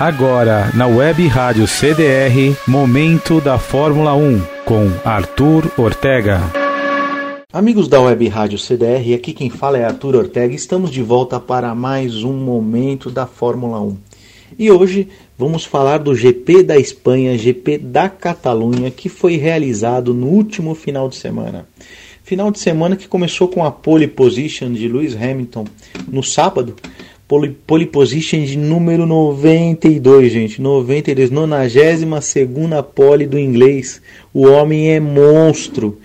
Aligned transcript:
Agora, 0.00 0.70
na 0.76 0.86
Web 0.86 1.26
Rádio 1.26 1.66
CDR, 1.66 2.56
Momento 2.68 3.40
da 3.40 3.58
Fórmula 3.58 4.14
1, 4.14 4.40
com 4.64 4.88
Arthur 5.04 5.72
Ortega. 5.76 6.40
Amigos 7.52 7.88
da 7.88 8.00
Web 8.00 8.28
Rádio 8.28 8.60
CDR, 8.60 9.12
aqui 9.14 9.32
quem 9.32 9.50
fala 9.50 9.76
é 9.76 9.84
Arthur 9.84 10.14
Ortega. 10.14 10.54
Estamos 10.54 10.92
de 10.92 11.02
volta 11.02 11.40
para 11.40 11.74
mais 11.74 12.22
um 12.22 12.32
Momento 12.32 13.10
da 13.10 13.26
Fórmula 13.26 13.80
1. 13.80 13.96
E 14.56 14.70
hoje 14.70 15.08
vamos 15.36 15.64
falar 15.64 15.98
do 15.98 16.14
GP 16.14 16.62
da 16.62 16.78
Espanha, 16.78 17.36
GP 17.36 17.78
da 17.78 18.08
Catalunha, 18.08 18.92
que 18.92 19.08
foi 19.08 19.36
realizado 19.36 20.14
no 20.14 20.28
último 20.28 20.76
final 20.76 21.08
de 21.08 21.16
semana. 21.16 21.66
Final 22.22 22.52
de 22.52 22.60
semana 22.60 22.94
que 22.94 23.08
começou 23.08 23.48
com 23.48 23.64
a 23.64 23.72
pole 23.72 24.06
position 24.06 24.72
de 24.72 24.86
Lewis 24.86 25.16
Hamilton 25.16 25.64
no 26.06 26.22
sábado, 26.22 26.76
pole, 27.28 27.86
position 27.86 28.42
de 28.42 28.56
número 28.56 29.04
92, 29.04 30.32
gente. 30.32 30.60
92, 30.60 31.30
92 31.30 32.24
segunda 32.24 32.82
pole 32.82 33.26
do 33.26 33.38
inglês. 33.38 34.00
O 34.32 34.46
homem 34.46 34.90
é 34.90 34.98
monstro. 34.98 35.98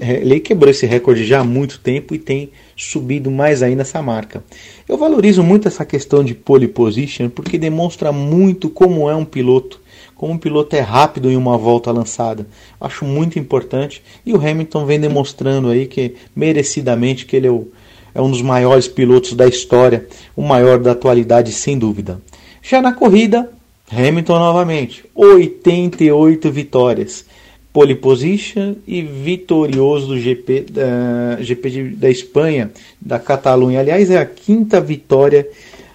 Ele 0.00 0.40
quebrou 0.40 0.70
esse 0.70 0.86
recorde 0.86 1.24
já 1.24 1.40
há 1.40 1.44
muito 1.44 1.80
tempo 1.80 2.14
e 2.14 2.18
tem 2.18 2.50
subido 2.76 3.30
mais 3.30 3.62
ainda 3.62 3.82
essa 3.82 4.00
marca. 4.00 4.42
Eu 4.88 4.96
valorizo 4.96 5.42
muito 5.42 5.68
essa 5.68 5.84
questão 5.84 6.24
de 6.24 6.34
pole 6.34 6.68
position 6.68 7.28
porque 7.28 7.58
demonstra 7.58 8.10
muito 8.12 8.70
como 8.70 9.10
é 9.10 9.14
um 9.14 9.24
piloto, 9.24 9.80
como 10.14 10.32
um 10.32 10.38
piloto 10.38 10.76
é 10.76 10.80
rápido 10.80 11.30
em 11.30 11.36
uma 11.36 11.58
volta 11.58 11.90
lançada. 11.90 12.46
Acho 12.80 13.04
muito 13.04 13.38
importante 13.40 14.02
e 14.24 14.32
o 14.32 14.36
Hamilton 14.36 14.86
vem 14.86 15.00
demonstrando 15.00 15.68
aí 15.68 15.86
que 15.86 16.14
merecidamente 16.34 17.26
que 17.26 17.34
ele 17.34 17.48
é 17.48 17.50
o, 17.50 17.68
é 18.16 18.20
um 18.20 18.30
dos 18.30 18.40
maiores 18.40 18.88
pilotos 18.88 19.34
da 19.34 19.46
história, 19.46 20.06
o 20.34 20.40
maior 20.40 20.78
da 20.78 20.92
atualidade, 20.92 21.52
sem 21.52 21.78
dúvida. 21.78 22.18
Já 22.62 22.80
na 22.80 22.92
corrida, 22.92 23.50
Hamilton 23.92 24.38
novamente, 24.38 25.04
88 25.14 26.50
vitórias, 26.50 27.26
pole 27.74 27.94
position 27.94 28.76
e 28.86 29.02
vitorioso 29.02 30.06
do 30.06 30.18
GP 30.18 30.66
da, 30.70 31.42
GP 31.42 31.90
da 31.90 32.08
Espanha, 32.08 32.70
da 32.98 33.18
Catalunha. 33.18 33.80
Aliás, 33.80 34.10
é 34.10 34.16
a 34.16 34.24
quinta 34.24 34.80
vitória 34.80 35.46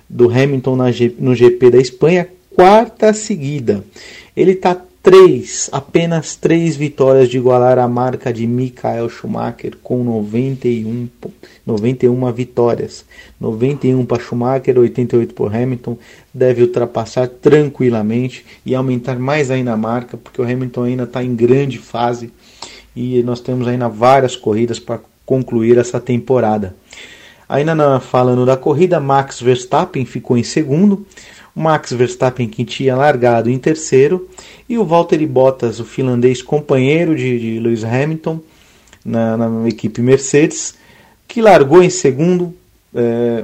do 0.08 0.30
Hamilton 0.30 0.75
na, 0.75 0.86
no 1.17 1.33
GP 1.33 1.72
da 1.72 1.80
Espanha, 1.80 2.27
quarta 2.55 3.14
seguida. 3.14 3.83
Ele 4.38 4.52
está 4.52 4.80
três, 5.03 5.69
apenas 5.71 6.35
três 6.35 6.75
vitórias 6.75 7.30
de 7.30 7.38
igualar 7.38 7.80
a 7.80 7.88
marca 7.88 8.31
de 8.31 8.45
Michael 8.45 9.09
Schumacher 9.09 9.75
com 9.81 10.03
91, 10.03 11.08
91 11.66 12.31
vitórias. 12.31 13.03
91 13.39 14.05
para 14.05 14.21
Schumacher, 14.21 14.77
88 14.77 15.33
por 15.33 15.55
Hamilton. 15.55 15.97
Deve 16.33 16.61
ultrapassar 16.61 17.27
tranquilamente 17.27 18.45
e 18.66 18.75
aumentar 18.75 19.17
mais 19.17 19.49
ainda 19.49 19.73
a 19.73 19.77
marca, 19.77 20.17
porque 20.17 20.41
o 20.41 20.45
Hamilton 20.45 20.83
ainda 20.83 21.03
está 21.03 21.23
em 21.23 21.36
grande 21.36 21.77
fase 21.77 22.31
e 22.95 23.23
nós 23.23 23.39
temos 23.39 23.67
ainda 23.67 23.88
várias 23.89 24.36
corridas 24.36 24.80
para 24.80 24.99
concluir 25.25 25.77
essa 25.77 25.99
temporada. 25.99 26.75
Ainda 27.47 27.73
na, 27.75 27.99
falando 27.99 28.45
da 28.45 28.55
corrida, 28.55 28.99
Max 28.99 29.41
Verstappen 29.41 30.05
ficou 30.05 30.38
em 30.38 30.43
segundo. 30.43 31.05
Max 31.53 31.91
Verstappen 31.91 32.47
que 32.47 32.63
tinha 32.63 32.95
largado 32.95 33.49
em 33.49 33.59
terceiro 33.59 34.30
e 34.72 34.77
o 34.77 34.86
Valtteri 34.86 35.27
Bottas, 35.27 35.81
o 35.81 35.83
finlandês 35.83 36.41
companheiro 36.41 37.14
de, 37.14 37.38
de 37.38 37.59
Lewis 37.59 37.83
Hamilton 37.83 38.39
na, 39.03 39.36
na, 39.36 39.67
equipe 39.67 40.02
Mercedes, 40.02 40.75
que 41.27 41.41
largou 41.41 41.83
em 41.83 41.89
segundo, 41.89 42.55
é, 42.95 43.44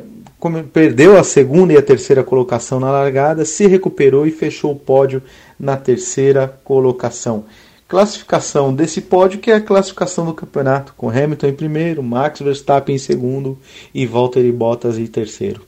perdeu 0.72 1.17
a 1.17 1.25
segunda 1.25 1.73
e 1.73 1.78
a 1.78 1.81
terceira 1.81 2.23
colocação 2.23 2.80
na 2.80 2.89
largada, 2.89 3.44
se 3.44 3.67
recuperou 3.67 4.25
e 4.25 4.31
fechou 4.31 4.72
o 4.72 4.80
pódio 4.80 5.22
na 5.59 5.75
terceira 5.75 6.48
colocação. 6.64 7.44
Classificação 7.89 8.73
desse 8.73 9.02
pódio 9.02 9.39
que 9.39 9.52
é 9.52 9.55
a 9.55 9.61
classificação 9.61 10.25
do 10.25 10.33
campeonato, 10.33 10.94
com 10.95 11.09
Hamilton 11.09 11.48
em 11.48 11.54
primeiro, 11.54 12.02
Max 12.02 12.39
Verstappen 12.39 12.95
em 12.95 12.99
segundo 12.99 13.58
e 13.94 14.05
Valtteri 14.05 14.52
Bottas 14.54 14.98
em 14.98 15.05
terceiro. 15.05 15.61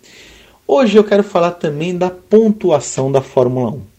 Hoje 0.66 0.98
eu 0.98 1.04
quero 1.04 1.24
falar 1.24 1.52
também 1.52 1.98
da 1.98 2.10
pontuação 2.10 3.12
da 3.12 3.22
Fórmula 3.22 3.72
1. 3.72 3.99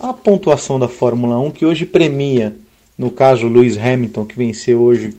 A 0.00 0.12
pontuação 0.12 0.78
da 0.78 0.86
Fórmula 0.86 1.40
1 1.40 1.50
que 1.50 1.66
hoje 1.66 1.84
premia, 1.84 2.54
no 2.96 3.10
caso 3.10 3.48
Lewis 3.48 3.76
Hamilton, 3.76 4.24
que 4.26 4.38
venceu 4.38 4.80
hoje, 4.80 5.16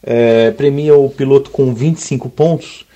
é, 0.00 0.52
premia 0.52 0.94
o 0.94 1.10
piloto 1.10 1.50
com 1.50 1.74
25 1.74 2.28
pontos. 2.28 2.86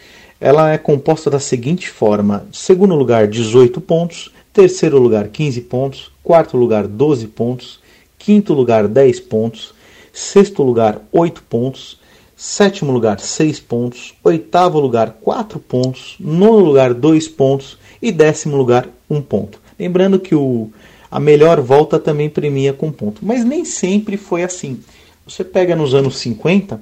Ela 0.40 0.72
é 0.72 0.78
composta 0.78 1.28
da 1.28 1.40
seguinte 1.40 1.90
forma: 1.90 2.46
segundo 2.52 2.94
lugar, 2.94 3.26
18 3.26 3.80
pontos, 3.80 4.30
terceiro 4.52 5.00
lugar, 5.00 5.26
15 5.26 5.62
pontos, 5.62 6.12
quarto 6.22 6.56
lugar, 6.56 6.86
12 6.86 7.26
pontos, 7.26 7.80
quinto 8.16 8.54
lugar, 8.54 8.86
10 8.86 9.18
pontos, 9.18 9.74
sexto 10.12 10.62
lugar, 10.62 11.00
8 11.10 11.42
pontos, 11.42 11.98
sétimo 12.36 12.92
lugar 12.92 13.18
6 13.18 13.58
pontos, 13.58 14.14
oitavo 14.22 14.78
lugar 14.78 15.16
4 15.20 15.58
pontos, 15.58 16.14
nono 16.20 16.60
lugar 16.60 16.94
2 16.94 17.26
pontos. 17.26 17.76
E 18.00 18.12
décimo 18.12 18.56
lugar 18.56 18.88
1 19.10 19.20
ponto. 19.22 19.60
Lembrando 19.76 20.20
que 20.20 20.34
o, 20.34 20.70
a 21.10 21.20
melhor 21.20 21.60
volta 21.60 21.98
também 21.98 22.28
premia 22.28 22.72
com 22.72 22.90
ponto, 22.90 23.24
mas 23.24 23.44
nem 23.44 23.64
sempre 23.64 24.16
foi 24.16 24.42
assim. 24.42 24.80
Você 25.26 25.42
pega 25.42 25.74
nos 25.74 25.94
anos 25.94 26.18
50, 26.18 26.80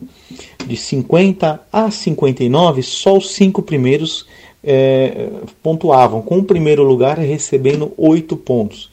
de 0.67 0.77
50 0.77 1.61
a 1.73 1.91
59, 1.91 2.83
só 2.83 3.17
os 3.17 3.31
cinco 3.31 3.63
primeiros 3.63 4.27
é, 4.63 5.29
pontuavam, 5.63 6.21
com 6.21 6.39
o 6.39 6.45
primeiro 6.45 6.83
lugar 6.83 7.19
recebendo 7.19 7.93
8 7.97 8.37
pontos. 8.37 8.91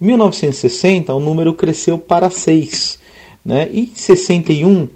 Em 0.00 0.06
1960, 0.06 1.14
o 1.14 1.20
número 1.20 1.54
cresceu 1.54 1.98
para 1.98 2.30
6, 2.30 2.98
né? 3.44 3.68
e 3.72 3.80
em 3.80 3.94
61 3.94 4.88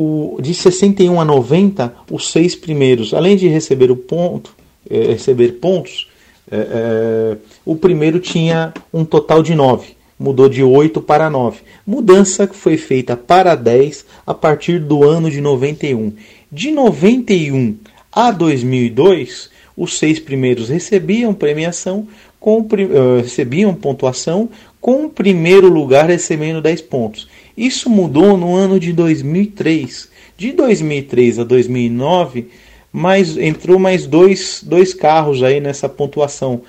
o, 0.00 0.38
de 0.40 0.54
61 0.54 1.20
a 1.20 1.24
90, 1.24 1.94
os 2.10 2.30
seis 2.30 2.54
primeiros, 2.54 3.12
além 3.12 3.36
de 3.36 3.48
receber 3.48 3.90
o 3.90 3.96
ponto, 3.96 4.54
é, 4.88 5.06
receber 5.06 5.54
pontos, 5.54 6.07
é, 6.50 6.56
é, 6.56 7.36
o 7.64 7.76
primeiro 7.76 8.18
tinha 8.18 8.72
um 8.92 9.04
total 9.04 9.42
de 9.42 9.54
9, 9.54 9.88
mudou 10.18 10.48
de 10.48 10.62
8 10.62 11.00
para 11.00 11.28
9. 11.28 11.60
Mudança 11.86 12.46
que 12.46 12.56
foi 12.56 12.76
feita 12.76 13.16
para 13.16 13.54
10 13.54 14.04
a 14.26 14.34
partir 14.34 14.80
do 14.80 15.04
ano 15.04 15.30
de 15.30 15.40
91. 15.40 16.12
De 16.50 16.70
91 16.70 17.76
a 18.10 18.30
2002, 18.30 19.50
os 19.76 19.98
seis 19.98 20.18
primeiros 20.18 20.68
recebiam 20.68 21.32
premiação, 21.32 22.08
com, 22.40 22.60
uh, 22.60 23.20
recebiam 23.22 23.74
pontuação, 23.74 24.48
com 24.80 25.04
o 25.04 25.10
primeiro 25.10 25.68
lugar 25.68 26.08
recebendo 26.08 26.62
10 26.62 26.82
pontos. 26.82 27.28
Isso 27.56 27.90
mudou 27.90 28.36
no 28.36 28.54
ano 28.54 28.80
de 28.80 28.92
2003. 28.92 30.08
De 30.36 30.52
2003 30.52 31.40
a 31.40 31.44
2009, 31.44 32.48
mais, 32.92 33.36
entrou 33.36 33.78
mais 33.78 34.06
dois, 34.06 34.62
dois 34.64 34.94
carros 34.94 35.42
aí 35.42 35.60
nessa 35.60 35.88
pontuação. 35.88 36.62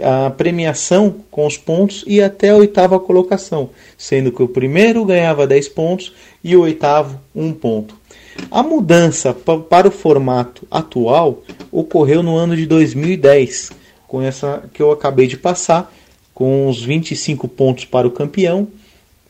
A 0.00 0.30
premiação 0.30 1.16
com 1.30 1.46
os 1.46 1.58
pontos 1.58 2.02
e 2.06 2.22
até 2.22 2.48
a 2.48 2.56
oitava 2.56 2.98
colocação, 2.98 3.70
sendo 3.98 4.32
que 4.32 4.42
o 4.42 4.48
primeiro 4.48 5.04
ganhava 5.04 5.46
10 5.46 5.68
pontos 5.68 6.14
e 6.42 6.56
o 6.56 6.62
oitavo 6.62 7.20
1 7.34 7.52
ponto. 7.52 7.94
A 8.50 8.62
mudança 8.62 9.34
para 9.34 9.88
o 9.88 9.90
formato 9.90 10.66
atual 10.70 11.42
ocorreu 11.70 12.22
no 12.22 12.36
ano 12.36 12.56
de 12.56 12.64
2010, 12.64 13.72
com 14.08 14.22
essa 14.22 14.62
que 14.72 14.82
eu 14.82 14.90
acabei 14.90 15.26
de 15.26 15.36
passar, 15.36 15.92
com 16.32 16.68
os 16.68 16.82
25 16.82 17.46
pontos 17.46 17.84
para 17.84 18.08
o 18.08 18.10
campeão, 18.10 18.68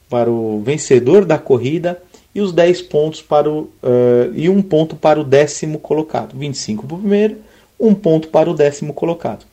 para 0.09 0.31
o 0.31 0.61
vencedor 0.61 1.25
da 1.25 1.39
corrida 1.39 2.01
e 2.35 2.41
os 2.41 2.53
10 2.53 2.83
pontos 2.83 3.21
para 3.21 3.51
o, 3.51 3.61
uh, 3.83 4.33
e 4.35 4.49
um 4.49 4.63
ponto 4.63 4.97
para 4.97 5.21
o 5.21 5.25
décimo 5.25 5.79
colocado. 5.79 6.37
25 6.37 6.87
para 6.87 6.97
o 6.97 6.99
primeiro, 6.99 7.37
um 7.79 7.95
ponto 7.95 8.29
para 8.29 8.51
o 8.51 8.55
décimo 8.55 8.95
colocado. 8.95 9.45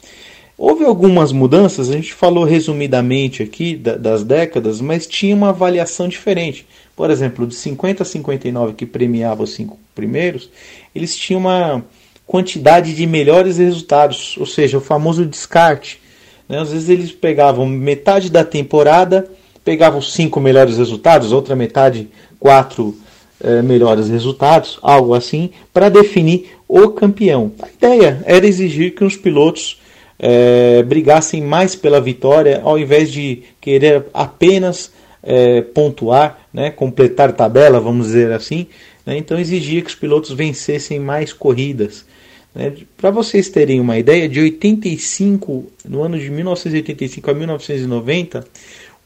Houve 0.58 0.84
algumas 0.84 1.32
mudanças, 1.32 1.90
a 1.90 1.94
gente 1.94 2.14
falou 2.14 2.44
resumidamente 2.44 3.42
aqui 3.42 3.76
da, 3.76 3.96
das 3.96 4.24
décadas, 4.24 4.82
mas 4.82 5.08
tinha 5.08 5.34
uma 5.36 5.50
avaliação 5.50 6.08
diferente. 6.08 6.68
Por 6.96 7.10
exemplo, 7.10 7.48
de 7.48 7.56
50 7.56 8.04
a 8.04 8.06
59, 8.06 8.74
que 8.74 8.86
premiava 8.86 9.44
os 9.44 9.52
cinco 9.52 9.80
primeiros, 9.96 10.50
eles 10.94 11.16
tinham 11.16 11.40
uma 11.40 11.84
quantidade 12.28 12.94
de 12.94 13.08
melhores 13.08 13.58
resultados, 13.58 14.36
ou 14.38 14.46
seja, 14.46 14.78
o 14.78 14.82
famoso 14.82 15.26
descarte. 15.26 16.02
Né? 16.48 16.60
Às 16.60 16.72
vezes 16.72 16.90
eles 16.90 17.12
pegavam 17.12 17.66
metade 17.66 18.30
da 18.30 18.44
temporada, 18.44 19.32
pegavam 19.64 20.00
os 20.00 20.14
cinco 20.14 20.40
melhores 20.40 20.78
resultados, 20.78 21.32
outra 21.32 21.56
metade, 21.56 22.10
quatro 22.40 22.96
é, 23.42 23.62
melhores 23.62 24.10
resultados, 24.10 24.80
algo 24.82 25.14
assim, 25.14 25.52
para 25.74 25.90
definir 25.90 26.58
o 26.68 26.90
campeão. 26.90 27.52
A 27.62 27.68
ideia 27.70 28.22
era 28.26 28.46
exigir 28.46 28.94
que 28.94 29.04
os 29.04 29.16
pilotos 29.16 29.80
é, 30.20 30.84
brigassem 30.84 31.42
mais 31.42 31.76
pela 31.76 32.02
vitória, 32.02 32.62
ao 32.64 32.78
invés 32.78 33.12
de 33.12 33.44
querer 33.62 34.06
apenas 34.14 34.92
é, 35.24 35.62
pontuar, 35.62 36.40
né, 36.54 36.70
completar 36.70 37.32
tabela, 37.32 37.80
vamos 37.80 38.08
dizer 38.08 38.32
assim. 38.32 38.68
Né, 39.06 39.18
então 39.18 39.40
exigia 39.40 39.82
que 39.82 39.90
os 39.90 39.96
pilotos 39.96 40.32
vencessem 40.32 41.00
mais 41.00 41.32
corridas. 41.32 42.06
Né? 42.54 42.74
Para 42.98 43.12
vocês 43.12 43.50
terem 43.50 43.80
uma 43.80 43.98
ideia, 43.98 44.28
de 44.28 44.42
85, 44.42 45.66
no 45.88 46.04
ano 46.04 46.20
de 46.20 46.30
1985 46.30 47.32
a 47.32 47.34
1990, 47.34 48.46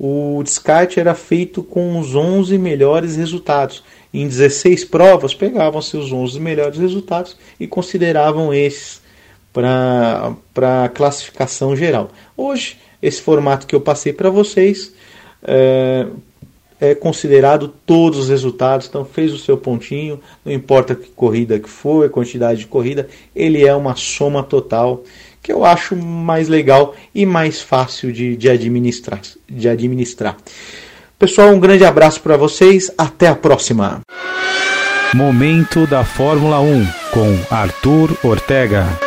o 0.06 0.44
descarte 0.44 1.00
era 1.00 1.16
feito 1.16 1.64
com 1.64 1.98
os 1.98 2.14
11 2.14 2.58
melhores 2.58 3.16
resultados. 3.16 3.82
Em 4.14 4.28
16 4.28 4.84
provas, 4.84 5.34
pegavam-se 5.34 5.96
os 5.96 6.12
11 6.12 6.42
melhores 6.42 6.78
resultados 6.78 7.38
e 7.58 7.66
consideravam 7.66 8.54
esses 8.54 9.02
para 9.54 10.36
a 10.58 10.90
classificação 10.90 11.74
geral. 11.74 12.10
Hoje, 12.36 12.78
esse 13.02 13.22
formato 13.22 13.66
que 13.66 13.74
eu 13.74 13.80
passei 13.80 14.12
para 14.12 14.30
vocês 14.30 14.94
é, 15.42 16.08
é 16.82 16.94
considerado 16.94 17.70
todos 17.86 18.20
os 18.20 18.30
resultados, 18.30 18.88
então 18.88 19.06
fez 19.06 19.32
o 19.32 19.38
seu 19.38 19.58
pontinho, 19.58 20.20
não 20.44 20.52
importa 20.52 20.96
que 20.96 21.12
corrida 21.12 21.58
que 21.58 21.70
for, 21.70 22.10
quantidade 22.10 22.60
de 22.60 22.68
corrida, 22.68 23.08
ele 23.34 23.66
é 23.66 23.74
uma 23.74 23.96
soma 23.96 24.44
total 24.44 25.02
que 25.44 25.52
eu 25.52 25.66
acho 25.66 25.96
mais 25.96 26.48
legal 26.48 26.96
e 27.14 27.26
mais 27.26 27.62
fácil 27.62 28.14
de, 28.14 28.38
de, 28.38 28.50
administrar, 28.50 29.20
de 29.48 29.68
administrar. 29.68 30.38
Pessoal, 31.20 31.50
um 31.50 31.60
grande 31.60 31.84
abraço 31.84 32.22
para 32.22 32.38
vocês, 32.38 32.90
até 32.98 33.28
a 33.28 33.36
próxima. 33.36 34.02
Momento 35.14 35.86
da 35.86 36.04
Fórmula 36.04 36.60
1 36.62 36.88
com 37.12 37.56
Arthur 37.56 38.18
Ortega. 38.24 39.03